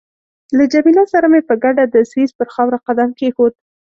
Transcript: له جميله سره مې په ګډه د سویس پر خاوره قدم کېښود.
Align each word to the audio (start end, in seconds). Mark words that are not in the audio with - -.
له 0.57 0.63
جميله 0.73 1.03
سره 1.13 1.25
مې 1.31 1.41
په 1.49 1.55
ګډه 1.63 1.83
د 1.87 1.95
سویس 2.11 2.31
پر 2.37 2.47
خاوره 2.53 2.79
قدم 2.87 3.09
کېښود. 3.19 3.53